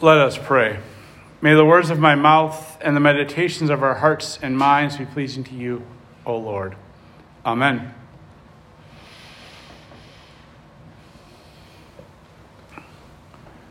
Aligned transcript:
Let 0.00 0.18
us 0.18 0.38
pray. 0.38 0.78
May 1.40 1.54
the 1.54 1.64
words 1.64 1.90
of 1.90 1.98
my 1.98 2.14
mouth 2.14 2.78
and 2.80 2.94
the 2.94 3.00
meditations 3.00 3.68
of 3.68 3.82
our 3.82 3.94
hearts 3.94 4.38
and 4.40 4.56
minds 4.56 4.96
be 4.96 5.04
pleasing 5.04 5.42
to 5.42 5.54
you, 5.56 5.82
O 6.24 6.36
Lord. 6.36 6.76
Amen. 7.44 7.92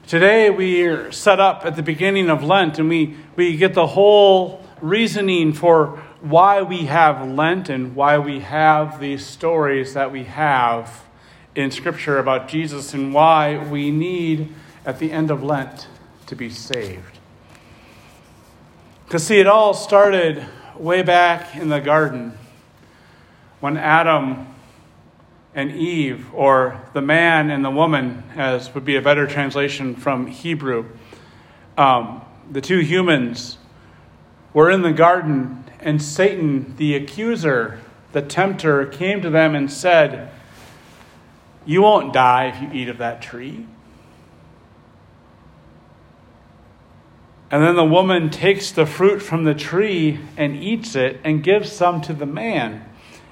Today 0.05 0.49
we 0.49 0.83
are 0.83 1.13
set 1.13 1.39
up 1.39 1.65
at 1.65 1.77
the 1.77 1.81
beginning 1.83 2.29
of 2.29 2.43
Lent 2.43 2.77
and 2.77 2.89
we, 2.89 3.15
we 3.37 3.55
get 3.55 3.73
the 3.73 3.87
whole 3.87 4.61
reasoning 4.81 5.53
for 5.53 6.03
why 6.19 6.61
we 6.61 6.87
have 6.87 7.25
Lent 7.25 7.69
and 7.69 7.95
why 7.95 8.17
we 8.17 8.41
have 8.41 8.99
these 8.99 9.25
stories 9.25 9.93
that 9.93 10.11
we 10.11 10.25
have 10.25 11.05
in 11.55 11.71
Scripture 11.71 12.17
about 12.17 12.49
Jesus 12.49 12.93
and 12.93 13.13
why 13.13 13.57
we 13.57 13.91
need 13.91 14.53
at 14.85 14.99
the 14.99 15.13
end 15.13 15.31
of 15.31 15.41
Lent 15.41 15.87
to 16.27 16.35
be 16.35 16.49
saved. 16.49 17.19
To 19.09 19.19
see, 19.19 19.39
it 19.39 19.47
all 19.47 19.73
started 19.73 20.45
way 20.77 21.01
back 21.01 21.55
in 21.55 21.69
the 21.69 21.79
garden 21.79 22.37
when 23.59 23.77
Adam 23.77 24.45
and 25.55 25.71
Eve, 25.71 26.31
or 26.33 26.79
the 26.93 27.01
man 27.01 27.49
and 27.49 27.65
the 27.65 27.71
woman, 27.71 28.23
as 28.35 28.73
would 28.75 28.85
be 28.85 28.95
a 28.95 29.01
better 29.01 29.25
translation 29.25 29.95
from 29.95 30.27
Hebrew, 30.27 30.85
um, 31.77 32.21
the 32.51 32.61
two 32.61 32.79
humans 32.79 33.57
were 34.53 34.69
in 34.69 34.83
the 34.83 34.91
garden, 34.91 35.63
and 35.79 36.01
Satan, 36.01 36.75
the 36.77 36.95
accuser, 36.95 37.79
the 38.11 38.21
tempter, 38.21 38.85
came 38.85 39.21
to 39.21 39.29
them 39.29 39.55
and 39.55 39.71
said, 39.71 40.31
You 41.65 41.81
won't 41.81 42.13
die 42.13 42.47
if 42.47 42.61
you 42.61 42.81
eat 42.81 42.89
of 42.89 42.99
that 42.99 43.21
tree. 43.21 43.65
And 47.49 47.63
then 47.63 47.75
the 47.75 47.85
woman 47.85 48.29
takes 48.29 48.71
the 48.71 48.85
fruit 48.85 49.19
from 49.21 49.45
the 49.45 49.55
tree 49.55 50.19
and 50.35 50.55
eats 50.55 50.95
it 50.95 51.21
and 51.23 51.41
gives 51.41 51.71
some 51.71 52.01
to 52.01 52.13
the 52.13 52.25
man. 52.25 52.83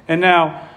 And 0.08 0.22
now, 0.22 0.70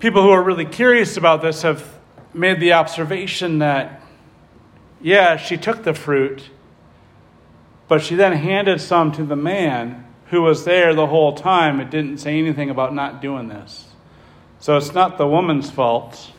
people 0.00 0.22
who 0.22 0.30
are 0.30 0.42
really 0.42 0.64
curious 0.64 1.16
about 1.16 1.40
this 1.40 1.62
have 1.62 1.98
made 2.34 2.58
the 2.58 2.72
observation 2.72 3.60
that, 3.60 4.02
yeah, 5.00 5.36
she 5.36 5.56
took 5.56 5.84
the 5.84 5.94
fruit, 5.94 6.50
but 7.86 8.02
she 8.02 8.16
then 8.16 8.32
handed 8.32 8.80
some 8.80 9.12
to 9.12 9.24
the 9.24 9.36
man 9.36 10.04
who 10.30 10.42
was 10.42 10.64
there 10.64 10.94
the 10.94 11.06
whole 11.06 11.34
time 11.34 11.78
and 11.78 11.90
didn't 11.90 12.18
say 12.18 12.38
anything 12.38 12.70
about 12.70 12.92
not 12.94 13.20
doing 13.20 13.48
this. 13.48 13.88
So 14.58 14.76
it's 14.76 14.94
not 14.94 15.18
the 15.18 15.26
woman's 15.26 15.70
fault, 15.70 16.32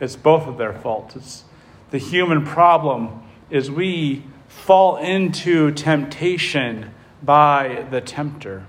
it's 0.00 0.16
both 0.16 0.48
of 0.48 0.56
their 0.56 0.72
fault. 0.72 1.14
It's 1.14 1.44
the 1.90 1.98
human 1.98 2.44
problem 2.44 3.23
is 3.50 3.70
we 3.70 4.22
fall 4.48 4.96
into 4.96 5.70
temptation 5.72 6.92
by 7.22 7.86
the 7.90 8.00
tempter. 8.00 8.66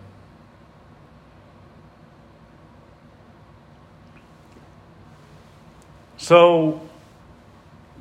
So, 6.18 6.82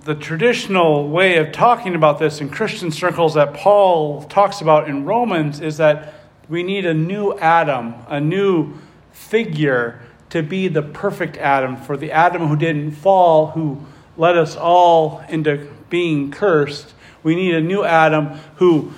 the 0.04 0.14
traditional 0.14 1.08
way 1.08 1.36
of 1.36 1.52
talking 1.52 1.94
about 1.94 2.18
this 2.18 2.40
in 2.40 2.50
Christian 2.50 2.90
circles 2.90 3.34
that 3.34 3.54
Paul 3.54 4.22
talks 4.24 4.60
about 4.60 4.88
in 4.88 5.04
Romans 5.04 5.60
is 5.60 5.78
that 5.78 6.14
we 6.48 6.62
need 6.62 6.84
a 6.84 6.94
new 6.94 7.36
Adam, 7.38 7.94
a 8.08 8.20
new 8.20 8.74
figure 9.12 10.00
to 10.30 10.42
be 10.42 10.68
the 10.68 10.82
perfect 10.82 11.36
Adam, 11.38 11.76
for 11.76 11.96
the 11.96 12.12
Adam 12.12 12.48
who 12.48 12.56
didn't 12.56 12.92
fall, 12.92 13.48
who 13.48 13.80
led 14.16 14.36
us 14.36 14.56
all 14.56 15.22
into 15.28 15.70
being 15.94 16.28
cursed, 16.28 16.92
we 17.22 17.36
need 17.36 17.54
a 17.54 17.60
new 17.60 17.84
Adam 17.84 18.26
who 18.56 18.90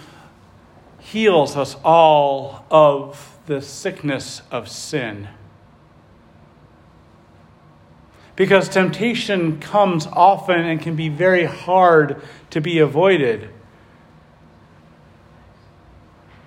heals 0.99 1.55
us 1.55 1.77
all 1.85 2.65
of 2.71 3.39
the 3.45 3.61
sickness 3.61 4.41
of 4.51 4.67
sin. 4.67 5.29
Because 8.35 8.71
temptation 8.71 9.61
comes 9.61 10.07
often 10.07 10.61
and 10.61 10.81
can 10.81 10.97
be 10.97 11.11
very 11.11 11.45
hard 11.45 12.23
to 12.49 12.63
be 12.63 12.79
avoided. 12.79 13.51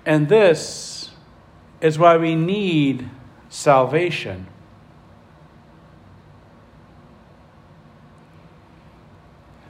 And 0.03 0.29
this 0.29 1.11
is 1.79 1.99
why 1.99 2.17
we 2.17 2.33
need 2.33 3.07
salvation. 3.49 4.47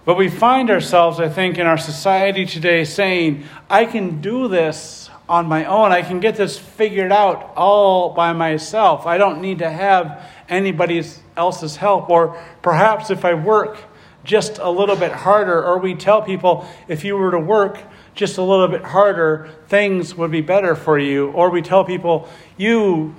But 0.10 0.18
we 0.18 0.28
find 0.28 0.72
ourselves, 0.72 1.20
I 1.20 1.30
think, 1.30 1.60
in 1.60 1.68
our 1.68 1.78
society 1.78 2.44
today 2.44 2.84
saying, 2.84 3.44
I 3.70 3.86
can 3.86 4.22
do 4.22 4.48
this 4.48 5.08
on 5.30 5.46
my 5.46 5.66
own. 5.66 5.92
I 5.92 6.02
can 6.02 6.20
get 6.20 6.36
this 6.36 6.58
figured 6.58 7.12
out 7.12 7.54
all 7.56 8.16
by 8.16 8.34
myself. 8.34 9.06
I 9.06 9.20
don't 9.20 9.40
need 9.40 9.60
to 9.60 9.70
have 9.70 10.28
anybody 10.50 11.04
else's 11.38 11.76
help. 11.76 12.10
Or 12.10 12.42
perhaps 12.64 13.12
if 13.12 13.24
I 13.24 13.36
work 13.36 13.84
just 14.24 14.58
a 14.58 14.72
little 14.72 14.96
bit 14.96 15.12
harder, 15.12 15.64
or 15.64 15.78
we 15.78 15.94
tell 15.94 16.24
people 16.24 16.68
if 16.88 17.04
you 17.04 17.16
were 17.16 17.30
to 17.30 17.40
work 17.40 17.80
just 18.16 18.40
a 18.40 18.42
little 18.42 18.68
bit 18.68 18.86
harder, 18.86 19.52
things 19.68 20.16
would 20.16 20.32
be 20.32 20.42
better 20.42 20.74
for 20.74 20.98
you. 20.98 21.30
Or 21.34 21.52
we 21.52 21.62
tell 21.62 21.86
people 21.86 22.28
you 22.58 23.14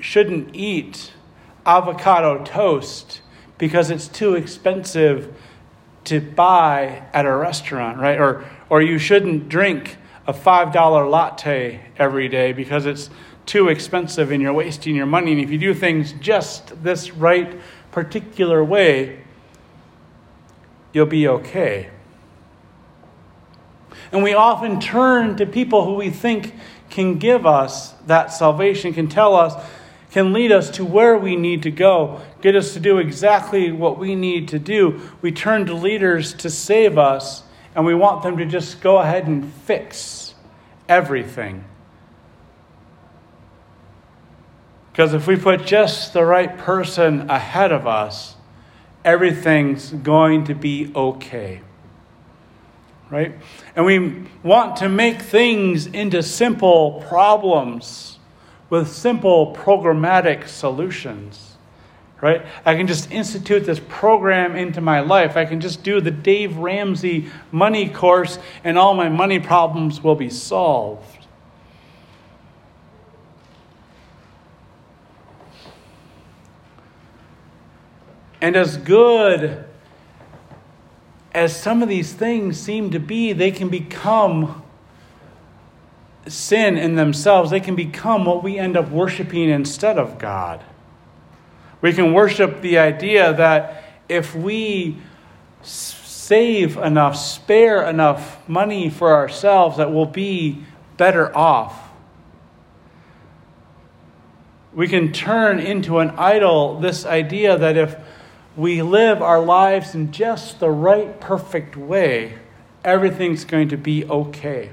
shouldn't 0.00 0.56
eat 0.56 1.12
avocado 1.66 2.42
toast 2.44 3.20
because 3.58 3.90
it's 3.90 4.08
too 4.08 4.36
expensive 4.36 5.36
to 6.04 6.20
buy 6.20 7.02
at 7.12 7.26
a 7.26 7.34
restaurant, 7.34 7.98
right? 7.98 8.18
Or, 8.18 8.44
or 8.68 8.82
you 8.82 8.98
shouldn't 8.98 9.48
drink 9.48 9.96
a 10.26 10.32
$5 10.32 11.10
latte 11.10 11.80
every 11.98 12.28
day 12.28 12.52
because 12.52 12.86
it's 12.86 13.10
too 13.46 13.68
expensive 13.68 14.30
and 14.30 14.40
you're 14.42 14.52
wasting 14.52 14.94
your 14.94 15.06
money. 15.06 15.32
And 15.32 15.40
if 15.40 15.50
you 15.50 15.58
do 15.58 15.74
things 15.74 16.12
just 16.14 16.82
this 16.82 17.10
right 17.10 17.58
particular 17.90 18.62
way, 18.62 19.24
you'll 20.92 21.06
be 21.06 21.26
okay. 21.26 21.90
And 24.12 24.22
we 24.22 24.34
often 24.34 24.80
turn 24.80 25.36
to 25.36 25.46
people 25.46 25.84
who 25.84 25.94
we 25.94 26.10
think 26.10 26.54
can 26.90 27.18
give 27.18 27.46
us 27.46 27.92
that 28.06 28.32
salvation, 28.32 28.92
can 28.92 29.08
tell 29.08 29.36
us 29.36 29.54
can 30.10 30.32
lead 30.32 30.50
us 30.50 30.70
to 30.70 30.84
where 30.84 31.16
we 31.16 31.36
need 31.36 31.62
to 31.62 31.70
go, 31.70 32.20
get 32.40 32.56
us 32.56 32.72
to 32.74 32.80
do 32.80 32.98
exactly 32.98 33.70
what 33.70 33.98
we 33.98 34.14
need 34.14 34.48
to 34.48 34.58
do. 34.58 35.00
We 35.22 35.30
turn 35.30 35.66
to 35.66 35.74
leaders 35.74 36.34
to 36.34 36.50
save 36.50 36.98
us, 36.98 37.44
and 37.74 37.86
we 37.86 37.94
want 37.94 38.22
them 38.22 38.36
to 38.38 38.44
just 38.44 38.80
go 38.80 38.98
ahead 38.98 39.26
and 39.26 39.52
fix 39.52 40.34
everything. 40.88 41.64
Because 44.90 45.14
if 45.14 45.26
we 45.28 45.36
put 45.36 45.64
just 45.64 46.12
the 46.12 46.24
right 46.24 46.58
person 46.58 47.30
ahead 47.30 47.70
of 47.70 47.86
us, 47.86 48.34
everything's 49.04 49.92
going 49.92 50.44
to 50.44 50.54
be 50.54 50.92
okay. 50.94 51.60
Right? 53.08 53.34
And 53.76 53.86
we 53.86 54.26
want 54.42 54.76
to 54.76 54.88
make 54.88 55.22
things 55.22 55.86
into 55.86 56.22
simple 56.22 57.04
problems 57.08 58.19
with 58.70 58.90
simple 58.90 59.54
programmatic 59.54 60.48
solutions. 60.48 61.56
Right? 62.22 62.44
I 62.66 62.74
can 62.74 62.86
just 62.86 63.10
institute 63.10 63.64
this 63.64 63.80
program 63.88 64.54
into 64.54 64.82
my 64.82 65.00
life. 65.00 65.38
I 65.38 65.46
can 65.46 65.60
just 65.60 65.82
do 65.82 66.02
the 66.02 66.10
Dave 66.10 66.56
Ramsey 66.58 67.30
money 67.50 67.88
course, 67.88 68.38
and 68.62 68.76
all 68.76 68.92
my 68.92 69.08
money 69.08 69.40
problems 69.40 70.02
will 70.02 70.16
be 70.16 70.28
solved. 70.28 71.26
And 78.42 78.54
as 78.54 78.76
good 78.76 79.64
as 81.32 81.54
some 81.58 81.82
of 81.82 81.88
these 81.88 82.12
things 82.12 82.58
seem 82.58 82.90
to 82.90 82.98
be, 82.98 83.32
they 83.32 83.50
can 83.50 83.68
become 83.68 84.62
sin 86.30 86.76
in 86.76 86.94
themselves, 86.94 87.50
they 87.50 87.60
can 87.60 87.74
become 87.74 88.24
what 88.24 88.42
we 88.42 88.58
end 88.58 88.76
up 88.76 88.90
worshiping 88.90 89.48
instead 89.48 89.98
of 89.98 90.18
God. 90.18 90.64
We 91.80 91.92
can 91.92 92.12
worship 92.12 92.60
the 92.60 92.78
idea 92.78 93.32
that 93.32 93.84
if 94.08 94.34
we 94.34 94.98
save 95.62 96.76
enough, 96.76 97.16
spare 97.16 97.82
enough 97.88 98.46
money 98.48 98.90
for 98.90 99.14
ourselves, 99.14 99.78
that 99.78 99.92
we'll 99.92 100.06
be 100.06 100.64
better 100.96 101.34
off. 101.36 101.88
We 104.72 104.86
can 104.86 105.12
turn 105.12 105.58
into 105.58 105.98
an 105.98 106.10
idol 106.10 106.78
this 106.78 107.04
idea 107.04 107.58
that 107.58 107.76
if 107.76 107.96
we 108.56 108.82
live 108.82 109.22
our 109.22 109.40
lives 109.40 109.94
in 109.94 110.12
just 110.12 110.60
the 110.60 110.70
right, 110.70 111.20
perfect 111.20 111.76
way, 111.76 112.38
everything's 112.84 113.44
going 113.44 113.68
to 113.70 113.76
be 113.76 114.04
okay. 114.04 114.70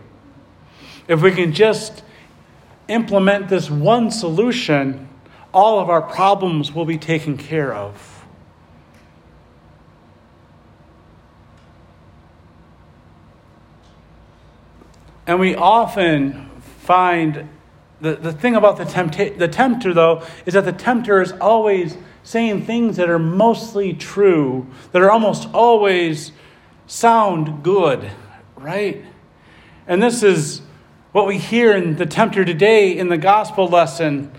If 1.07 1.21
we 1.21 1.31
can 1.31 1.54
just 1.54 2.04
implement 2.88 3.50
this 3.50 3.69
one 3.69 4.12
solution, 4.12 5.07
all 5.54 5.80
of 5.80 5.89
our 5.89 6.01
problems 6.01 6.74
will 6.74 6.86
be 6.86 6.98
taken 6.98 7.38
care 7.38 7.74
of. 7.74 8.25
And 15.25 15.39
we 15.39 15.56
often 15.56 16.50
find 16.62 17.50
the, 18.00 18.15
the 18.15 18.31
thing 18.31 18.56
about 18.56 18.77
the, 18.77 18.86
tempta- 18.86 19.38
the 19.38 19.48
tempter, 19.48 19.94
though, 19.94 20.24
is 20.45 20.54
that 20.54 20.65
the 20.65 20.71
tempter 20.71 21.21
is 21.21 21.33
always 21.33 21.98
saying 22.24 22.65
things 22.65 22.98
that 22.98 23.09
are 23.09 23.19
mostly 23.19 23.94
true, 23.94 24.68
that 24.92 25.01
are 25.01 25.12
almost 25.12 25.50
always 25.54 26.31
sound 26.86 27.63
good, 27.63 28.12
right? 28.56 29.04
And 29.88 30.01
this 30.01 30.24
is 30.24 30.62
what 31.18 31.25
we 31.25 31.40
hear 31.40 31.75
in 31.75 31.96
the 31.96 32.06
tempter 32.06 32.46
today 32.46 32.96
in 32.96 33.10
the 33.10 33.18
gospel 33.18 33.68
lesson. 33.68 34.31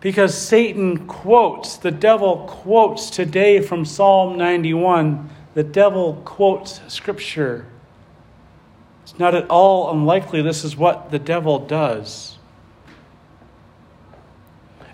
Because 0.00 0.36
Satan 0.36 1.06
quotes, 1.06 1.76
the 1.76 1.92
devil 1.92 2.38
quotes 2.48 3.10
today 3.10 3.60
from 3.60 3.84
Psalm 3.84 4.36
91, 4.36 5.30
the 5.54 5.62
devil 5.62 6.20
quotes 6.24 6.80
scripture. 6.92 7.64
It's 9.04 9.16
not 9.16 9.36
at 9.36 9.48
all 9.48 9.92
unlikely 9.92 10.42
this 10.42 10.64
is 10.64 10.76
what 10.76 11.12
the 11.12 11.20
devil 11.20 11.60
does. 11.60 12.38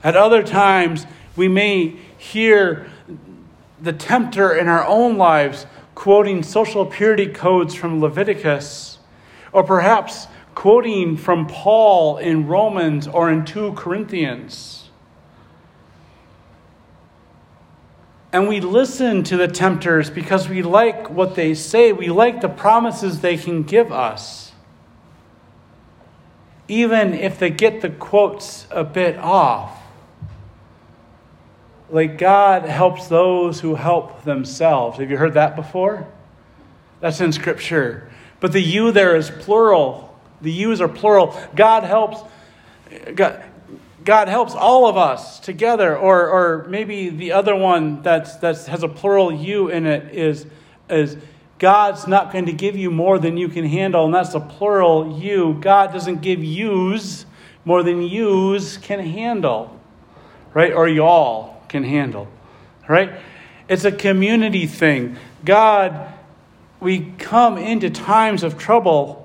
At 0.05 0.17
other 0.17 0.43
times, 0.43 1.07
we 1.35 1.49
may 1.49 1.97
hear 2.19 2.91
the 3.81 3.95
tempter 3.95 4.55
in 4.55 4.69
our 4.69 4.85
own 4.85 5.17
lives 5.17 5.65
quoting 5.95 6.43
social 6.43 6.85
purity 6.85 7.27
codes 7.27 7.75
from 7.75 8.03
Leviticus, 8.03 8.90
or 9.53 9.65
perhaps 9.65 10.27
quoting 10.55 11.17
from 11.17 11.47
Paul 11.47 12.19
in 12.19 12.47
Romans 12.47 13.07
or 13.09 13.31
in 13.31 13.45
2 13.45 13.73
Corinthians. 13.73 14.91
And 18.33 18.49
we 18.49 18.61
listen 18.61 19.25
to 19.25 19.37
the 19.37 19.49
tempters 19.49 20.09
because 20.09 20.49
we 20.49 20.63
like 20.63 21.11
what 21.11 21.35
they 21.35 21.55
say. 21.55 21.93
We 21.93 22.09
like 22.09 22.41
the 22.41 22.49
promises 22.49 23.21
they 23.21 23.37
can 23.37 23.65
give 23.65 23.91
us. 23.91 24.53
Even 26.69 27.13
if 27.15 27.41
they 27.41 27.51
get 27.51 27.81
the 27.81 27.91
quotes 27.91 28.69
a 28.71 28.85
bit 28.85 29.17
off. 29.19 29.77
Like 31.91 32.19
God 32.19 32.63
helps 32.63 33.09
those 33.09 33.61
who 33.61 33.75
help 33.75 34.23
themselves. 34.23 34.99
Have 34.99 35.11
you 35.11 35.17
heard 35.17 35.35
that 35.35 35.57
before? 35.57 36.07
That's 37.01 37.21
in 37.21 37.33
Scripture. 37.33 38.13
But 38.41 38.53
the 38.53 38.61
you 38.61 38.91
there 38.93 39.17
is 39.17 39.31
plural. 39.31 40.19
The 40.41 40.51
yous 40.51 40.81
are 40.81 40.89
plural. 40.89 41.39
God 41.55 41.85
helps. 41.85 42.23
God, 43.15 43.45
God 44.05 44.29
helps 44.29 44.55
all 44.55 44.87
of 44.87 44.97
us 44.97 45.41
together, 45.41 45.97
or, 45.97 46.29
or 46.29 46.67
maybe 46.69 47.11
the 47.11 47.33
other 47.33 47.55
one 47.55 48.03
that's, 48.03 48.37
that 48.37 48.65
has 48.67 48.83
a 48.83 48.89
plural 48.89 49.33
you 49.33 49.69
in 49.69 49.87
it 49.87 50.15
is, 50.15 50.47
is 50.89 51.17
God's 51.59 52.07
not 52.07 52.33
going 52.33 52.47
to 52.47 52.53
give 52.53 52.77
you 52.77 52.91
more 52.91 53.19
than 53.19 53.37
you 53.37 53.49
can 53.49 53.67
handle, 53.67 54.07
and 54.07 54.15
that's 54.15 54.35
a 54.35 54.41
plural 54.41 55.21
you. 55.21 55.59
God 55.61 55.93
doesn't 55.93 56.23
give 56.23 56.43
yous 56.43 57.27
more 57.65 57.83
than 57.83 58.01
yous 58.03 58.79
can 58.79 59.01
handle, 59.01 59.79
right? 60.55 60.73
Or 60.73 60.89
y'all 60.89 61.63
can 61.69 61.85
handle, 61.85 62.27
right? 62.89 63.13
It's 63.69 63.85
a 63.85 63.93
community 63.93 64.67
thing. 64.67 65.19
God, 65.45 66.15
we 66.81 67.13
come 67.19 67.59
into 67.59 67.91
times 67.91 68.43
of 68.43 68.59
trouble 68.59 69.21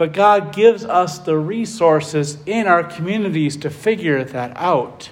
but 0.00 0.14
God 0.14 0.54
gives 0.54 0.82
us 0.82 1.18
the 1.18 1.36
resources 1.36 2.38
in 2.46 2.66
our 2.66 2.82
communities 2.82 3.58
to 3.58 3.68
figure 3.68 4.24
that 4.24 4.56
out. 4.56 5.10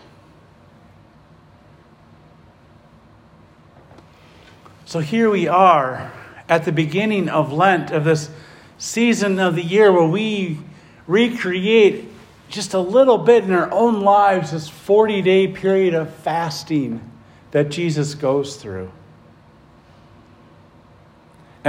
So 4.86 5.00
here 5.00 5.28
we 5.28 5.46
are 5.46 6.10
at 6.48 6.64
the 6.64 6.72
beginning 6.72 7.28
of 7.28 7.52
Lent, 7.52 7.90
of 7.90 8.04
this 8.04 8.30
season 8.78 9.38
of 9.38 9.56
the 9.56 9.62
year 9.62 9.92
where 9.92 10.08
we 10.08 10.58
recreate 11.06 12.08
just 12.48 12.72
a 12.72 12.80
little 12.80 13.18
bit 13.18 13.44
in 13.44 13.52
our 13.52 13.70
own 13.70 14.00
lives 14.00 14.52
this 14.52 14.70
40 14.70 15.20
day 15.20 15.48
period 15.48 15.92
of 15.92 16.14
fasting 16.14 17.02
that 17.50 17.68
Jesus 17.68 18.14
goes 18.14 18.56
through. 18.56 18.90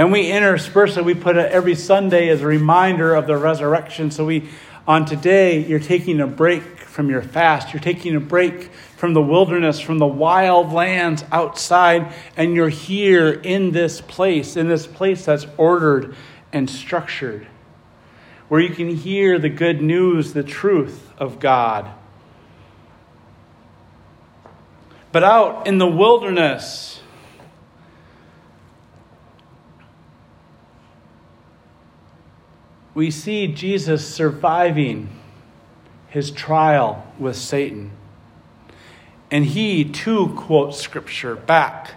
And 0.00 0.10
we 0.10 0.32
intersperse 0.32 0.96
it. 0.96 1.04
We 1.04 1.12
put 1.12 1.36
it 1.36 1.52
every 1.52 1.74
Sunday 1.74 2.30
as 2.30 2.40
a 2.40 2.46
reminder 2.46 3.14
of 3.14 3.26
the 3.26 3.36
resurrection. 3.36 4.10
So 4.10 4.24
we, 4.24 4.48
on 4.88 5.04
today, 5.04 5.62
you're 5.62 5.78
taking 5.78 6.20
a 6.20 6.26
break 6.26 6.62
from 6.78 7.10
your 7.10 7.20
fast. 7.20 7.74
You're 7.74 7.82
taking 7.82 8.16
a 8.16 8.20
break 8.20 8.70
from 8.96 9.12
the 9.12 9.20
wilderness, 9.20 9.78
from 9.78 9.98
the 9.98 10.06
wild 10.06 10.72
lands 10.72 11.22
outside, 11.30 12.14
and 12.34 12.54
you're 12.54 12.70
here 12.70 13.28
in 13.28 13.72
this 13.72 14.00
place, 14.00 14.56
in 14.56 14.68
this 14.68 14.86
place 14.86 15.26
that's 15.26 15.46
ordered 15.58 16.16
and 16.50 16.70
structured, 16.70 17.46
where 18.48 18.62
you 18.62 18.70
can 18.70 18.96
hear 18.96 19.38
the 19.38 19.50
good 19.50 19.82
news, 19.82 20.32
the 20.32 20.42
truth 20.42 21.12
of 21.18 21.38
God. 21.40 21.90
But 25.12 25.24
out 25.24 25.66
in 25.66 25.76
the 25.76 25.86
wilderness, 25.86 26.99
we 32.94 33.10
see 33.10 33.46
Jesus 33.46 34.06
surviving 34.06 35.08
his 36.08 36.30
trial 36.30 37.06
with 37.18 37.36
Satan. 37.36 37.92
And 39.30 39.44
he 39.44 39.84
too 39.84 40.34
quotes 40.36 40.78
scripture 40.78 41.36
back 41.36 41.92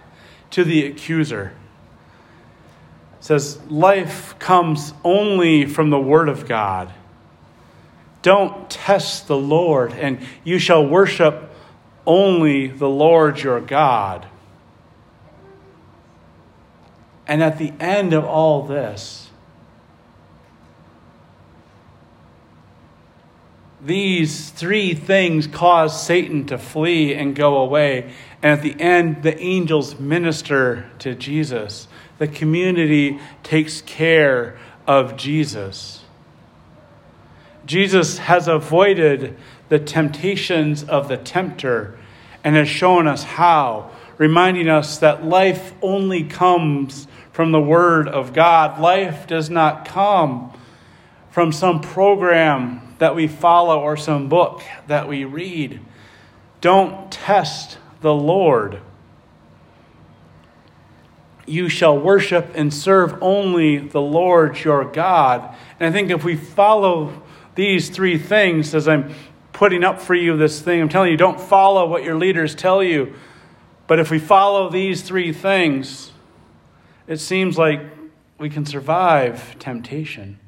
to 0.50 0.62
the 0.62 0.86
accuser. 0.86 1.52
It 3.18 3.24
says, 3.24 3.60
Life 3.68 4.38
comes 4.38 4.94
only 5.02 5.66
from 5.66 5.90
the 5.90 5.98
Word 5.98 6.28
of 6.28 6.46
God. 6.46 6.92
Don't 8.22 8.70
test 8.70 9.26
the 9.26 9.36
Lord, 9.36 9.92
and 9.92 10.20
you 10.44 10.58
shall 10.58 10.86
worship 10.86 11.50
only 12.06 12.68
the 12.68 12.88
Lord 12.88 13.42
your 13.42 13.60
God. 13.60 14.26
And 17.26 17.42
at 17.42 17.58
the 17.58 17.72
end 17.80 18.12
of 18.12 18.24
all 18.24 18.62
this, 18.62 19.23
These 23.84 24.48
three 24.48 24.94
things 24.94 25.46
cause 25.46 26.06
Satan 26.06 26.46
to 26.46 26.56
flee 26.56 27.12
and 27.12 27.36
go 27.36 27.58
away. 27.58 28.14
And 28.42 28.58
at 28.58 28.62
the 28.62 28.80
end, 28.80 29.22
the 29.22 29.38
angels 29.38 30.00
minister 30.00 30.90
to 31.00 31.14
Jesus. 31.14 31.86
The 32.16 32.26
community 32.26 33.20
takes 33.42 33.82
care 33.82 34.56
of 34.86 35.18
Jesus. 35.18 36.02
Jesus 37.66 38.18
has 38.18 38.48
avoided 38.48 39.36
the 39.68 39.78
temptations 39.78 40.82
of 40.84 41.08
the 41.08 41.18
tempter 41.18 41.98
and 42.42 42.56
has 42.56 42.68
shown 42.68 43.06
us 43.06 43.22
how, 43.22 43.90
reminding 44.16 44.68
us 44.68 44.96
that 44.98 45.26
life 45.26 45.74
only 45.82 46.24
comes 46.24 47.06
from 47.32 47.52
the 47.52 47.60
Word 47.60 48.08
of 48.08 48.32
God. 48.32 48.80
Life 48.80 49.26
does 49.26 49.50
not 49.50 49.84
come 49.84 50.56
from 51.30 51.52
some 51.52 51.80
program 51.80 52.80
that 52.98 53.14
we 53.14 53.26
follow 53.26 53.80
or 53.80 53.96
some 53.96 54.28
book 54.28 54.62
that 54.86 55.08
we 55.08 55.24
read. 55.24 55.80
Don't 56.60 57.10
test 57.10 57.78
the 58.00 58.14
Lord. 58.14 58.80
You 61.46 61.68
shall 61.68 61.98
worship 61.98 62.52
and 62.54 62.72
serve 62.72 63.22
only 63.22 63.78
the 63.78 64.00
Lord 64.00 64.58
your 64.64 64.84
God. 64.84 65.54
And 65.78 65.88
I 65.88 65.92
think 65.92 66.10
if 66.10 66.24
we 66.24 66.36
follow 66.36 67.22
these 67.54 67.90
three 67.90 68.18
things, 68.18 68.74
as 68.74 68.88
I'm 68.88 69.14
putting 69.52 69.84
up 69.84 70.00
for 70.00 70.14
you 70.14 70.36
this 70.36 70.60
thing, 70.60 70.80
I'm 70.80 70.88
telling 70.88 71.10
you, 71.10 71.16
don't 71.16 71.40
follow 71.40 71.86
what 71.86 72.02
your 72.02 72.16
leaders 72.16 72.54
tell 72.54 72.82
you. 72.82 73.14
But 73.86 73.98
if 73.98 74.10
we 74.10 74.18
follow 74.18 74.70
these 74.70 75.02
three 75.02 75.32
things, 75.32 76.12
it 77.06 77.18
seems 77.20 77.58
like 77.58 77.80
we 78.38 78.48
can 78.48 78.64
survive 78.64 79.58
temptation. 79.58 80.38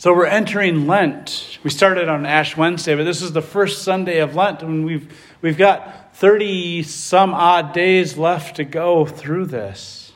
So 0.00 0.14
we're 0.14 0.26
entering 0.26 0.86
Lent. 0.86 1.58
We 1.64 1.70
started 1.70 2.08
on 2.08 2.24
Ash 2.24 2.56
Wednesday, 2.56 2.94
but 2.94 3.02
this 3.02 3.20
is 3.20 3.32
the 3.32 3.42
first 3.42 3.82
Sunday 3.82 4.20
of 4.20 4.36
Lent, 4.36 4.62
and 4.62 4.84
we've, 4.84 5.12
we've 5.42 5.58
got 5.58 6.14
30 6.14 6.84
some 6.84 7.34
odd 7.34 7.72
days 7.72 8.16
left 8.16 8.54
to 8.56 8.64
go 8.64 9.04
through 9.04 9.46
this. 9.46 10.12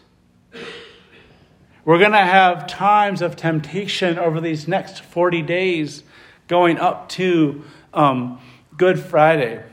We're 1.85 1.99
going 1.99 2.13
to 2.13 2.19
have 2.19 2.69
times 2.69 3.23
of 3.23 3.35
temptation 3.35 4.21
over 4.21 4.41
these 4.41 4.69
next 4.69 5.01
40 5.01 5.43
days 5.43 6.05
going 6.47 6.79
up 6.79 7.09
to 7.09 7.65
um, 7.93 8.39
Good 8.77 9.01
Friday. 9.01 9.65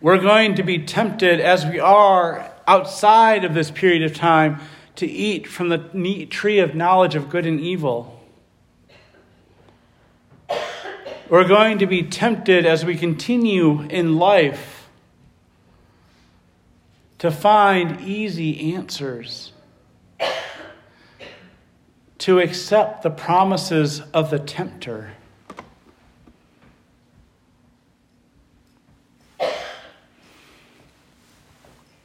We're 0.00 0.20
going 0.20 0.54
to 0.54 0.62
be 0.62 0.78
tempted 0.78 1.40
as 1.40 1.66
we 1.66 1.80
are 1.80 2.48
outside 2.68 3.44
of 3.44 3.54
this 3.54 3.72
period 3.72 4.04
of 4.04 4.14
time 4.14 4.60
to 4.96 5.06
eat 5.06 5.46
from 5.46 5.68
the 5.68 6.26
tree 6.26 6.58
of 6.58 6.74
knowledge 6.74 7.14
of 7.14 7.30
good 7.30 7.46
and 7.46 7.60
evil. 7.60 8.20
We're 11.28 11.48
going 11.48 11.78
to 11.78 11.86
be 11.86 12.02
tempted 12.02 12.66
as 12.66 12.84
we 12.84 12.94
continue 12.96 13.82
in 13.82 14.16
life 14.16 14.88
to 17.18 17.30
find 17.30 18.00
easy 18.02 18.74
answers, 18.74 19.52
to 22.18 22.38
accept 22.40 23.02
the 23.02 23.10
promises 23.10 24.02
of 24.12 24.30
the 24.30 24.38
tempter. 24.38 25.12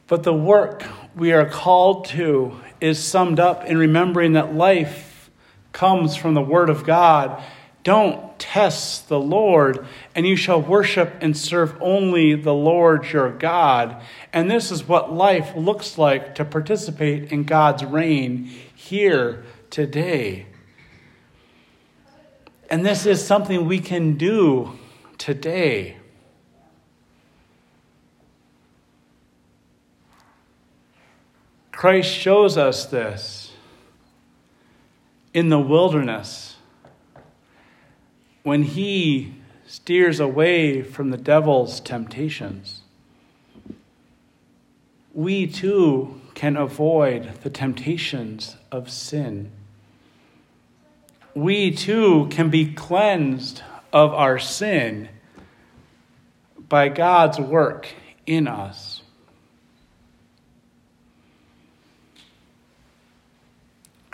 But 0.06 0.22
the 0.22 0.32
work 0.32 0.84
we 1.14 1.32
are 1.32 1.46
called 1.46 2.06
to 2.06 2.58
is 2.80 3.02
summed 3.02 3.40
up 3.40 3.64
in 3.64 3.78
remembering 3.78 4.32
that 4.32 4.54
life 4.54 5.30
comes 5.72 6.16
from 6.16 6.34
the 6.34 6.42
Word 6.42 6.70
of 6.70 6.84
God. 6.84 7.42
Don't 7.84 8.38
test 8.38 9.08
the 9.08 9.18
Lord, 9.18 9.86
and 10.14 10.26
you 10.26 10.36
shall 10.36 10.60
worship 10.60 11.14
and 11.20 11.36
serve 11.36 11.76
only 11.80 12.34
the 12.34 12.54
Lord 12.54 13.10
your 13.12 13.30
God. 13.30 14.02
And 14.32 14.50
this 14.50 14.70
is 14.70 14.86
what 14.86 15.12
life 15.12 15.56
looks 15.56 15.96
like 15.98 16.34
to 16.36 16.44
participate 16.44 17.32
in 17.32 17.44
God's 17.44 17.84
reign 17.84 18.50
here 18.74 19.44
today. 19.70 20.46
And 22.70 22.84
this 22.84 23.06
is 23.06 23.24
something 23.24 23.66
we 23.66 23.78
can 23.78 24.16
do 24.16 24.78
today. 25.16 25.96
Christ 31.78 32.10
shows 32.10 32.58
us 32.58 32.86
this 32.86 33.52
in 35.32 35.48
the 35.48 35.60
wilderness 35.60 36.56
when 38.42 38.64
he 38.64 39.36
steers 39.64 40.18
away 40.18 40.82
from 40.82 41.10
the 41.10 41.16
devil's 41.16 41.78
temptations. 41.78 42.80
We 45.14 45.46
too 45.46 46.20
can 46.34 46.56
avoid 46.56 47.42
the 47.44 47.50
temptations 47.50 48.56
of 48.72 48.90
sin. 48.90 49.52
We 51.32 51.70
too 51.70 52.26
can 52.32 52.50
be 52.50 52.72
cleansed 52.72 53.62
of 53.92 54.12
our 54.12 54.40
sin 54.40 55.10
by 56.58 56.88
God's 56.88 57.38
work 57.38 57.86
in 58.26 58.48
us. 58.48 58.97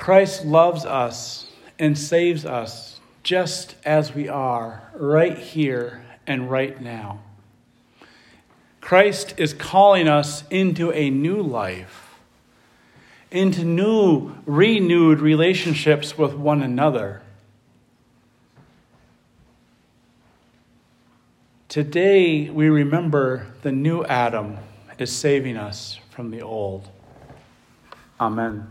Christ 0.05 0.45
loves 0.45 0.85
us 0.85 1.47
and 1.79 1.97
saves 1.97 2.45
us 2.45 3.01
just 3.23 3.75
as 3.87 4.15
we 4.15 4.29
are, 4.29 4.83
right 4.93 5.39
here 5.39 6.05
and 6.27 6.51
right 6.51 6.79
now. 6.79 7.23
Christ 8.83 9.33
is 9.39 9.55
calling 9.55 10.07
us 10.07 10.45
into 10.51 10.93
a 10.93 11.09
new 11.09 11.41
life, 11.41 12.19
into 13.31 13.65
new, 13.65 14.35
renewed 14.45 15.21
relationships 15.21 16.19
with 16.19 16.35
one 16.35 16.61
another. 16.61 17.23
Today, 21.71 22.51
we 22.51 22.69
remember 22.69 23.47
the 23.63 23.73
new 23.73 24.05
Adam 24.05 24.59
is 24.99 25.11
saving 25.11 25.57
us 25.57 25.99
from 26.11 26.31
the 26.31 26.43
old. 26.43 26.91
Amen. 28.21 28.67